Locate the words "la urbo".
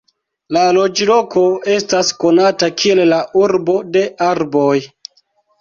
3.13-3.79